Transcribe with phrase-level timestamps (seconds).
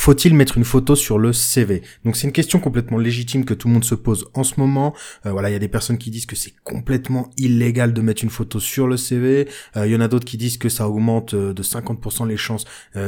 [0.00, 3.68] Faut-il mettre une photo sur le CV Donc c'est une question complètement légitime que tout
[3.68, 4.94] le monde se pose en ce moment.
[5.26, 8.24] Euh, voilà, il y a des personnes qui disent que c'est complètement illégal de mettre
[8.24, 9.46] une photo sur le CV.
[9.76, 12.38] Euh, il y en a d'autres qui disent que ça augmente euh, de 50% les
[12.38, 12.64] chances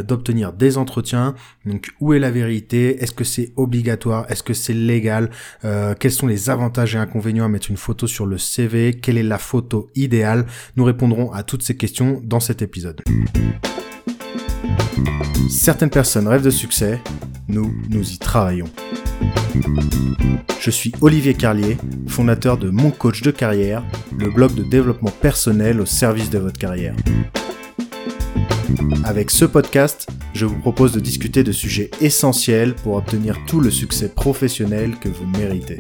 [0.06, 1.34] d'obtenir des entretiens.
[1.64, 3.03] Donc où est la vérité?
[3.03, 4.31] Est-ce que c'est obligatoire?
[4.31, 5.31] Est-ce que c'est légal?
[5.63, 9.22] Quels sont les avantages et inconvénients à mettre une photo sur le CV Quelle est
[9.22, 10.45] la photo idéale?
[10.77, 13.01] Nous répondrons à toutes ces questions dans cet épisode.
[15.48, 17.00] Certaines personnes rêvent de succès,
[17.48, 18.68] nous, nous y travaillons.
[20.60, 21.76] Je suis Olivier Carlier,
[22.06, 23.82] fondateur de Mon Coach de carrière,
[24.16, 26.94] le blog de développement personnel au service de votre carrière.
[29.04, 33.70] Avec ce podcast, je vous propose de discuter de sujets essentiels pour obtenir tout le
[33.70, 35.78] succès professionnel que vous méritez.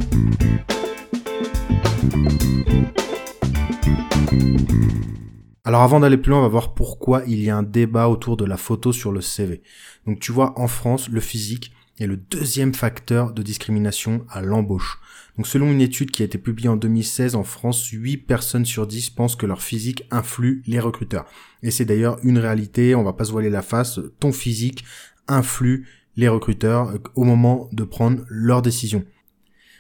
[5.64, 8.36] Alors avant d'aller plus loin, on va voir pourquoi il y a un débat autour
[8.36, 9.62] de la photo sur le CV.
[10.06, 14.98] Donc tu vois, en France, le physique est le deuxième facteur de discrimination à l'embauche.
[15.36, 18.88] Donc selon une étude qui a été publiée en 2016 en France, 8 personnes sur
[18.88, 21.26] 10 pensent que leur physique influe les recruteurs.
[21.62, 24.84] Et c'est d'ailleurs une réalité, on va pas se voiler la face, ton physique
[25.28, 25.86] influe
[26.16, 29.04] les recruteurs au moment de prendre leurs décisions.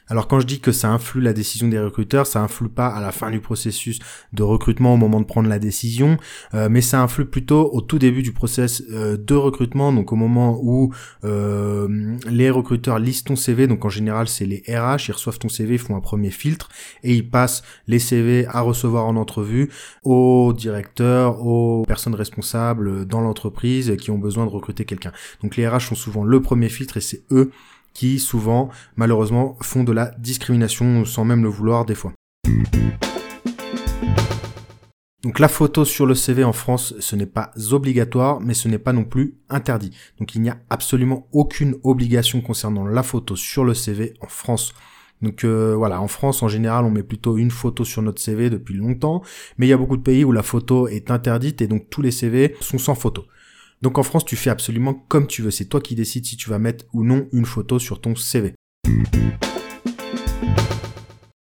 [0.08, 3.00] Alors quand je dis que ça influe la décision des recruteurs, ça influe pas à
[3.00, 3.98] la fin du processus
[4.32, 6.16] de recrutement au moment de prendre la décision,
[6.54, 10.16] euh, mais ça influe plutôt au tout début du process euh, de recrutement, donc au
[10.16, 10.92] moment où
[11.24, 15.48] euh, les recruteurs lisent ton CV, donc en général c'est les RH, ils reçoivent ton
[15.48, 16.68] CV, ils font un premier filtre
[17.02, 19.70] et ils passent les CV à recevoir en entrevue
[20.02, 25.12] aux directeurs, aux personnes responsables dans l'entreprise qui ont besoin de recruter quelqu'un.
[25.42, 27.50] Donc les RH sont souvent le premier filtre et c'est eux
[27.94, 32.12] qui souvent, malheureusement, font de la discrimination sans même le vouloir des fois.
[35.22, 38.78] Donc la photo sur le CV en France, ce n'est pas obligatoire, mais ce n'est
[38.78, 39.96] pas non plus interdit.
[40.18, 44.74] Donc il n'y a absolument aucune obligation concernant la photo sur le CV en France.
[45.22, 48.50] Donc euh, voilà, en France en général, on met plutôt une photo sur notre CV
[48.50, 49.22] depuis longtemps,
[49.58, 52.02] mais il y a beaucoup de pays où la photo est interdite et donc tous
[52.02, 53.24] les CV sont sans photo.
[53.82, 55.50] Donc en France, tu fais absolument comme tu veux.
[55.50, 58.54] C'est toi qui décides si tu vas mettre ou non une photo sur ton CV.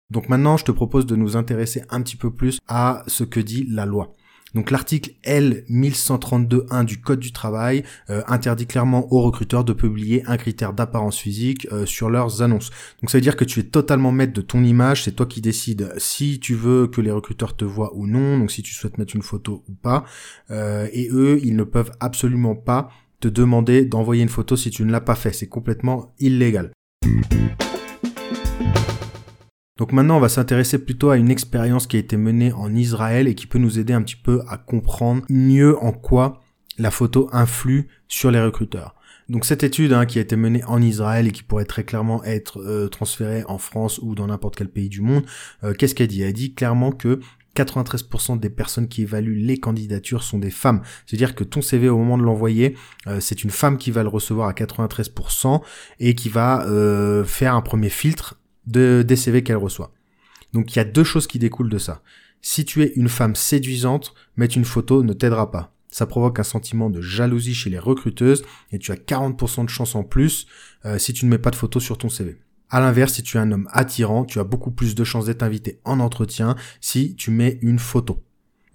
[0.09, 3.39] Donc maintenant, je te propose de nous intéresser un petit peu plus à ce que
[3.39, 4.13] dit la loi.
[4.53, 10.24] Donc l'article L 1132.1 du Code du travail euh, interdit clairement aux recruteurs de publier
[10.28, 12.69] un critère d'apparence physique euh, sur leurs annonces.
[13.02, 15.41] Donc ça veut dire que tu es totalement maître de ton image, c'est toi qui
[15.41, 18.97] décides si tu veux que les recruteurs te voient ou non, donc si tu souhaites
[18.97, 20.06] mettre une photo ou pas.
[20.52, 22.90] Euh, et eux, ils ne peuvent absolument pas
[23.20, 25.31] te demander d'envoyer une photo si tu ne l'as pas fait.
[25.31, 26.72] C'est complètement illégal.
[29.83, 33.27] Donc maintenant, on va s'intéresser plutôt à une expérience qui a été menée en Israël
[33.27, 36.39] et qui peut nous aider un petit peu à comprendre mieux en quoi
[36.77, 38.95] la photo influe sur les recruteurs.
[39.27, 42.23] Donc cette étude hein, qui a été menée en Israël et qui pourrait très clairement
[42.23, 45.25] être euh, transférée en France ou dans n'importe quel pays du monde,
[45.66, 46.22] euh, qu'est-ce qu'elle dit?
[46.22, 47.19] Elle dit clairement que
[47.57, 50.81] 93% des personnes qui évaluent les candidatures sont des femmes.
[51.05, 52.77] C'est-à-dire que ton CV au moment de l'envoyer,
[53.07, 55.61] euh, c'est une femme qui va le recevoir à 93%
[55.99, 56.66] et qui va
[57.25, 59.91] faire un premier filtre de, des CV qu'elle reçoit.
[60.53, 62.01] Donc il y a deux choses qui découlent de ça.
[62.41, 65.74] Si tu es une femme séduisante, mettre une photo ne t'aidera pas.
[65.90, 69.96] Ça provoque un sentiment de jalousie chez les recruteuses et tu as 40% de chance
[69.96, 70.47] en plus
[70.85, 72.38] euh, si tu ne mets pas de photo sur ton CV.
[72.69, 75.44] À l'inverse, si tu es un homme attirant, tu as beaucoup plus de chances d'être
[75.44, 78.23] invité en entretien si tu mets une photo.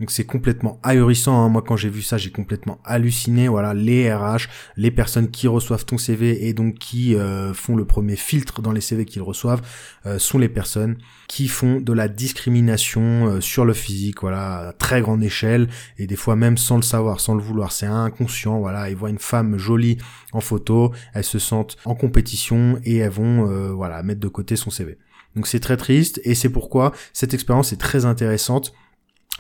[0.01, 1.45] Donc c'est complètement ahurissant.
[1.45, 1.49] Hein.
[1.49, 3.49] Moi, quand j'ai vu ça, j'ai complètement halluciné.
[3.49, 7.85] Voilà, les RH, les personnes qui reçoivent ton CV et donc qui euh, font le
[7.85, 9.63] premier filtre dans les CV qu'ils reçoivent,
[10.07, 14.21] euh, sont les personnes qui font de la discrimination euh, sur le physique.
[14.21, 17.73] Voilà, à très grande échelle et des fois même sans le savoir, sans le vouloir.
[17.73, 18.61] C'est inconscient.
[18.61, 19.99] Voilà, ils voient une femme jolie
[20.33, 24.71] en photo, elles se sentent en compétition et elles vont voilà mettre de côté son
[24.71, 24.99] CV.
[25.35, 28.73] Donc c'est très triste et c'est pourquoi cette expérience est très intéressante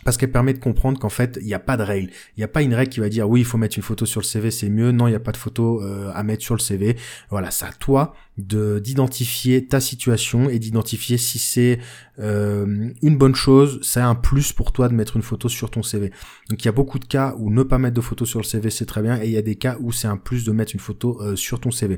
[0.04, 2.10] parce qu'elle permet de comprendre qu'en fait, il n'y a pas de règle.
[2.36, 4.06] Il n'y a pas une règle qui va dire oui, il faut mettre une photo
[4.06, 4.92] sur le CV, c'est mieux.
[4.92, 6.96] Non, il n'y a pas de photo euh, à mettre sur le CV.
[7.30, 11.80] Voilà, c'est à toi de d'identifier ta situation et d'identifier si c'est
[12.20, 15.82] euh, une bonne chose, c'est un plus pour toi de mettre une photo sur ton
[15.82, 16.12] CV.
[16.48, 18.44] Donc il y a beaucoup de cas où ne pas mettre de photo sur le
[18.44, 20.52] CV, c'est très bien, et il y a des cas où c'est un plus de
[20.52, 21.96] mettre une photo euh, sur ton CV.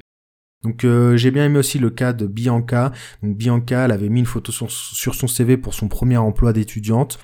[0.63, 0.85] Donc
[1.17, 2.93] j'ai bien aimé aussi le cas de Bianca.
[3.23, 6.53] Donc Bianca, elle avait mis une photo sur, sur son CV pour son premier emploi
[6.53, 7.19] d'étudiante.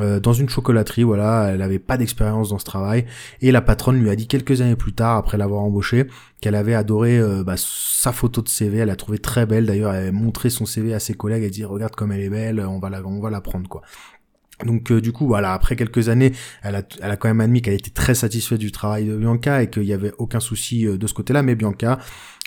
[0.00, 3.04] Euh, dans une chocolaterie, voilà, elle n'avait pas d'expérience dans ce travail,
[3.40, 6.06] et la patronne lui a dit quelques années plus tard, après l'avoir embauché,
[6.40, 9.92] qu'elle avait adoré euh, bah, sa photo de CV, elle l'a trouvé très belle, d'ailleurs
[9.92, 12.60] elle a montré son CV à ses collègues, elle dit regarde comme elle est belle,
[12.60, 13.82] on va la, on va la prendre quoi.
[14.64, 16.32] Donc du coup voilà après quelques années
[16.62, 19.62] elle a, elle a quand même admis qu'elle était très satisfaite du travail de Bianca
[19.62, 21.42] et qu'il y avait aucun souci de ce côté-là.
[21.42, 21.98] Mais Bianca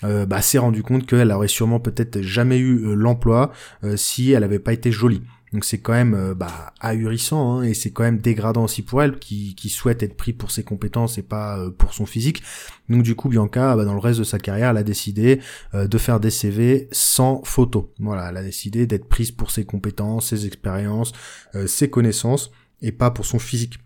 [0.03, 3.51] bah, s'est rendu compte qu'elle aurait sûrement peut-être jamais eu l'emploi
[3.95, 5.23] si elle avait pas été jolie.
[5.53, 9.03] Donc c'est quand même euh, bah, ahurissant hein, et c'est quand même dégradant aussi pour
[9.03, 12.41] elle qui, qui souhaite être pris pour ses compétences et pas euh, pour son physique.
[12.89, 15.39] Donc du coup Bianca bah, dans le reste de sa carrière elle a décidé
[15.75, 17.93] euh, de faire des CV sans photo.
[17.99, 21.13] Voilà, elle a décidé d'être prise pour ses compétences, ses expériences,
[21.67, 22.51] ses connaissances
[22.81, 23.77] et pas pour son physique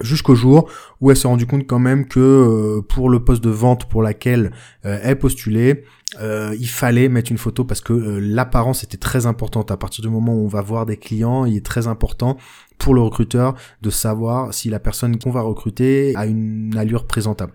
[0.00, 0.70] jusqu'au jour
[1.00, 4.52] où elle s'est rendu compte quand même que pour le poste de vente pour laquelle
[4.82, 5.84] elle postulait,
[6.20, 9.70] euh, il fallait mettre une photo parce que euh, l'apparence était très importante.
[9.70, 12.36] À partir du moment où on va voir des clients, il est très important
[12.78, 17.52] pour le recruteur de savoir si la personne qu'on va recruter a une allure présentable.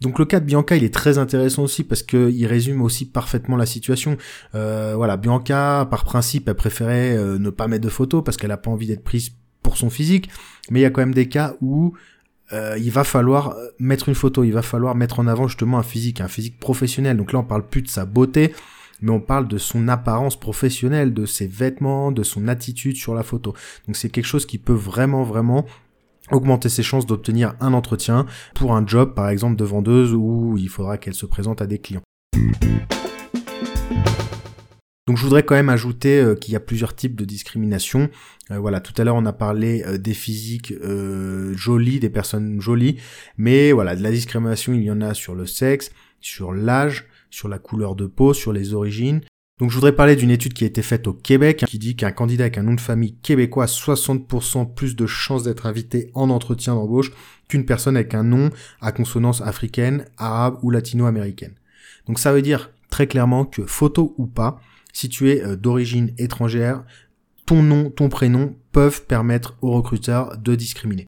[0.00, 3.06] Donc le cas de Bianca, il est très intéressant aussi parce que il résume aussi
[3.06, 4.18] parfaitement la situation.
[4.54, 8.56] Euh, voilà, Bianca, par principe, elle préférait ne pas mettre de photos parce qu'elle a
[8.56, 9.30] pas envie d'être prise
[9.62, 10.28] pour son physique.
[10.70, 11.94] Mais il y a quand même des cas où
[12.52, 15.78] euh, il va falloir euh, mettre une photo, il va falloir mettre en avant justement
[15.78, 17.16] un physique, un physique professionnel.
[17.16, 18.54] Donc là, on parle plus de sa beauté,
[19.00, 23.22] mais on parle de son apparence professionnelle, de ses vêtements, de son attitude sur la
[23.22, 23.54] photo.
[23.86, 25.64] Donc c'est quelque chose qui peut vraiment, vraiment
[26.30, 30.68] augmenter ses chances d'obtenir un entretien pour un job, par exemple, de vendeuse où il
[30.68, 32.02] faudra qu'elle se présente à des clients.
[35.06, 38.08] Donc je voudrais quand même ajouter euh, qu'il y a plusieurs types de discrimination.
[38.50, 40.72] Euh, voilà, tout à l'heure on a parlé euh, des physiques
[41.52, 42.96] jolies, des personnes jolies,
[43.36, 45.90] mais voilà, de la discrimination il y en a sur le sexe,
[46.20, 49.20] sur l'âge, sur la couleur de peau, sur les origines.
[49.60, 51.94] Donc je voudrais parler d'une étude qui a été faite au Québec hein, qui dit
[51.94, 56.10] qu'un candidat avec un nom de famille québécois a 60% plus de chances d'être invité
[56.14, 57.12] en entretien d'embauche
[57.46, 58.50] qu'une personne avec un nom
[58.80, 61.54] à consonance africaine, arabe ou latino-américaine.
[62.08, 64.60] Donc ça veut dire très clairement que photo ou pas,
[64.94, 66.84] si tu es euh, d'origine étrangère,
[67.44, 71.04] ton nom, ton prénom peuvent permettre aux recruteurs de discriminer.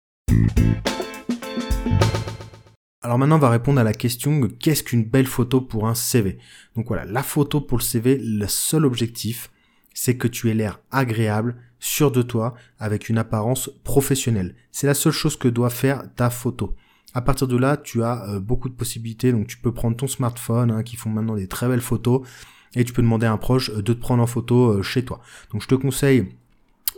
[3.02, 6.38] Alors maintenant, on va répondre à la question qu'est-ce qu'une belle photo pour un CV
[6.74, 9.50] Donc voilà, la photo pour le CV, le seul objectif,
[9.94, 14.56] c'est que tu aies l'air agréable, sûr de toi, avec une apparence professionnelle.
[14.72, 16.74] C'est la seule chose que doit faire ta photo.
[17.16, 19.32] À partir de là, tu as euh, beaucoup de possibilités.
[19.32, 22.20] Donc tu peux prendre ton smartphone, hein, qui font maintenant des très belles photos,
[22.74, 25.02] et tu peux demander à un proche euh, de te prendre en photo euh, chez
[25.02, 25.20] toi.
[25.50, 26.28] Donc je te conseille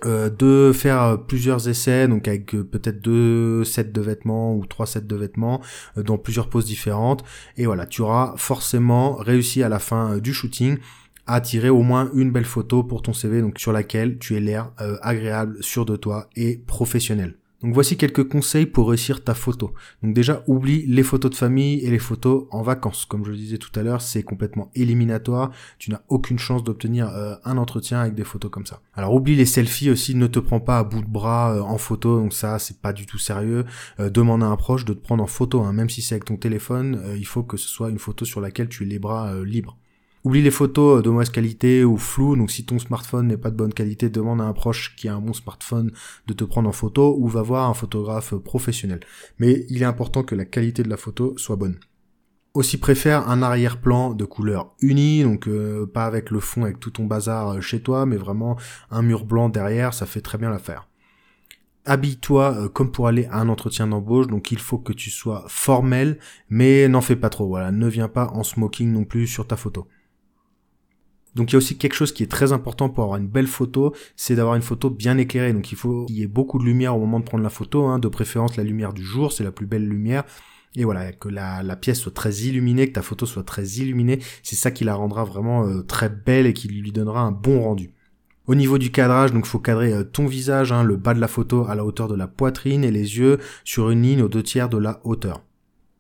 [0.05, 5.17] de faire plusieurs essais, donc avec peut-être deux sets de vêtements ou trois sets de
[5.17, 5.61] vêtements
[5.97, 7.25] dans plusieurs poses différentes.
[7.57, 10.79] Et voilà, tu auras forcément réussi à la fin du shooting
[11.27, 14.41] à tirer au moins une belle photo pour ton CV, donc sur laquelle tu es
[14.41, 14.71] l'air
[15.03, 17.35] agréable, sûr de toi et professionnel.
[17.63, 19.75] Donc voici quelques conseils pour réussir ta photo.
[20.05, 23.05] Donc déjà, oublie les photos de famille et les photos en vacances.
[23.05, 25.51] Comme je le disais tout à l'heure, c'est complètement éliminatoire.
[25.79, 28.81] Tu n'as aucune chance d'obtenir euh, un entretien avec des photos comme ça.
[28.95, 31.79] Alors oublie les selfies aussi, ne te prends pas à bout de bras euh, en
[31.79, 32.21] photo.
[32.21, 33.65] Donc ça, c'est pas du tout sérieux.
[33.99, 35.73] Euh, demande à un proche de te prendre en photo, hein.
[35.73, 37.03] même si c'est avec ton téléphone.
[37.17, 39.77] il faut que ce soit une photo sur laquelle tu aies les bras libres.
[40.25, 43.57] Oublie les photos de mauvaise qualité ou floues, donc si ton smartphone n'est pas de
[43.57, 45.93] bonne qualité, demande à un proche qui a un bon smartphone
[46.27, 49.01] de te prendre en photo ou va voir un photographe professionnel.
[49.39, 51.79] Mais il est important que la qualité de la photo soit bonne.
[52.55, 56.91] Aussi préfère un arrière-plan de couleur unie, donc euh, pas avec le fond avec tout
[56.91, 58.57] ton bazar euh, chez toi, mais vraiment
[58.91, 60.89] un mur blanc derrière, ça fait très bien l'affaire.
[61.85, 65.45] Habille-toi euh, comme pour aller à un entretien d'embauche, donc il faut que tu sois
[65.47, 66.19] formel,
[66.51, 69.57] mais n'en fais pas trop, voilà, ne viens pas en smoking non plus sur ta
[69.57, 69.87] photo.
[71.35, 73.47] Donc il y a aussi quelque chose qui est très important pour avoir une belle
[73.47, 75.53] photo, c'est d'avoir une photo bien éclairée.
[75.53, 77.87] Donc il faut qu'il y ait beaucoup de lumière au moment de prendre la photo,
[77.87, 80.25] hein, de préférence la lumière du jour, c'est la plus belle lumière.
[80.77, 84.57] Et voilà, que la, pièce soit très illuminée, que ta photo soit très illuminée, c'est
[84.57, 87.91] ça qui la rendra vraiment euh, très belle et qui lui donnera un bon rendu.
[88.47, 91.29] Au niveau du cadrage, donc faut cadrer euh, ton visage, hein, le bas de la
[91.29, 94.43] photo à la hauteur de la poitrine et les yeux sur une ligne aux deux
[94.43, 95.43] tiers de la hauteur.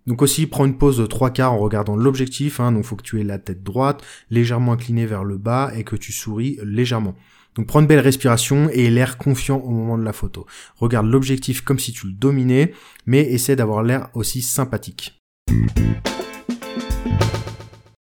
[0.08, 3.02] Donc aussi, prends une pause de trois quarts en regardant l'objectif, hein, donc faut que
[3.02, 7.14] tu aies la tête droite, légèrement inclinée vers le bas et que tu souris légèrement.
[7.56, 10.46] Donc prends une belle respiration et l'air confiant au moment de la photo.
[10.76, 12.72] Regarde l'objectif comme si tu le dominais,
[13.04, 15.20] mais essaie d'avoir l'air aussi sympathique.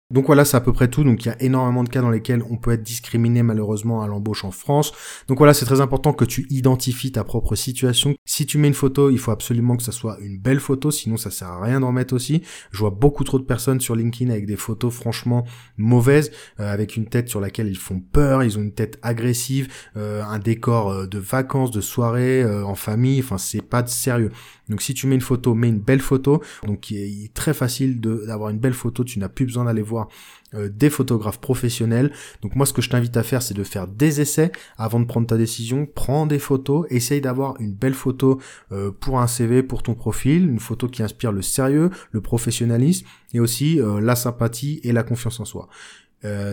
[0.09, 1.03] Donc voilà, c'est à peu près tout.
[1.03, 4.07] Donc il y a énormément de cas dans lesquels on peut être discriminé malheureusement à
[4.07, 4.93] l'embauche en France.
[5.27, 8.15] Donc voilà, c'est très important que tu identifies ta propre situation.
[8.23, 11.17] Si tu mets une photo, il faut absolument que ça soit une belle photo, sinon
[11.17, 12.41] ça sert à rien d'en mettre aussi.
[12.71, 15.43] Je vois beaucoup trop de personnes sur LinkedIn avec des photos franchement
[15.75, 19.67] mauvaises, euh, avec une tête sur laquelle ils font peur, ils ont une tête agressive,
[19.97, 23.19] euh, un décor euh, de vacances, de soirée, en famille.
[23.19, 24.31] Enfin, c'est pas de sérieux.
[24.69, 26.41] Donc si tu mets une photo, mets une belle photo.
[26.65, 29.03] Donc il est très facile d'avoir une belle photo.
[29.03, 30.07] Tu n'as plus besoin d'aller voir
[30.53, 32.12] euh, des photographes professionnels.
[32.41, 35.05] Donc moi ce que je t'invite à faire c'est de faire des essais avant de
[35.05, 35.86] prendre ta décision.
[35.86, 38.39] Prends des photos, essaye d'avoir une belle photo
[38.71, 43.05] euh, pour un CV, pour ton profil, une photo qui inspire le sérieux, le professionnalisme
[43.33, 45.67] et aussi euh, la sympathie et la confiance en soi.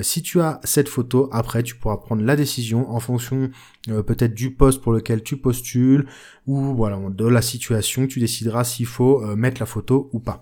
[0.02, 3.50] Si tu as cette photo, après tu pourras prendre la décision en fonction
[3.86, 6.06] peut-être du poste pour lequel tu postules
[6.46, 10.40] ou voilà de la situation, tu décideras s'il faut mettre la photo ou pas.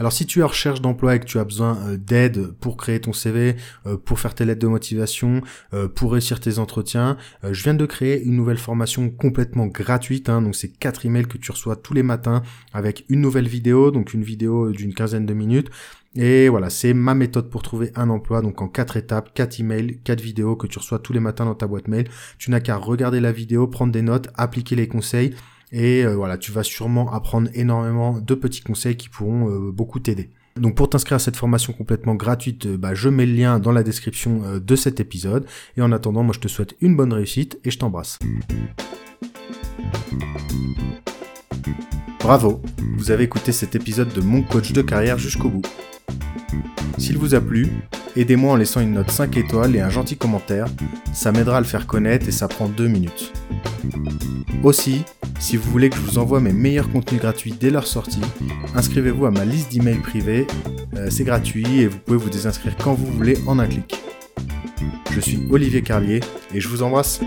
[0.00, 2.76] Alors si tu es en recherche d'emploi et que tu as besoin euh, d'aide pour
[2.76, 5.42] créer ton CV, euh, pour faire tes lettres de motivation,
[5.74, 10.28] euh, pour réussir tes entretiens, je viens de créer une nouvelle formation complètement gratuite.
[10.28, 13.90] Hein, donc c'est quatre emails que tu reçois tous les matins avec une nouvelle vidéo,
[13.90, 15.68] donc une vidéo d'une quinzaine de minutes.
[16.20, 20.00] Et voilà, c'est ma méthode pour trouver un emploi, donc en quatre étapes, quatre emails,
[20.02, 22.08] quatre vidéos que tu reçois tous les matins dans ta boîte mail.
[22.38, 25.32] Tu n'as qu'à regarder la vidéo, prendre des notes, appliquer les conseils
[25.70, 30.00] et euh, voilà, tu vas sûrement apprendre énormément de petits conseils qui pourront euh, beaucoup
[30.00, 30.30] t'aider.
[30.56, 33.70] Donc pour t'inscrire à cette formation complètement gratuite, euh, bah, je mets le lien dans
[33.70, 35.46] la description de cet épisode.
[35.76, 38.18] Et en attendant, moi je te souhaite une bonne réussite et je t'embrasse.
[42.18, 42.60] Bravo,
[42.96, 45.62] vous avez écouté cet épisode de Mon coach de carrière jusqu'au bout.
[46.98, 47.68] S'il vous a plu,
[48.16, 50.66] aidez-moi en laissant une note 5 étoiles et un gentil commentaire,
[51.12, 53.32] ça m'aidera à le faire connaître et ça prend 2 minutes.
[54.64, 55.04] Aussi,
[55.38, 58.20] si vous voulez que je vous envoie mes meilleurs contenus gratuits dès leur sortie,
[58.74, 60.46] inscrivez-vous à ma liste d'emails privés,
[60.96, 63.94] euh, c'est gratuit et vous pouvez vous désinscrire quand vous voulez en un clic.
[65.12, 66.20] Je suis Olivier Carlier
[66.52, 67.20] et je vous embrasse.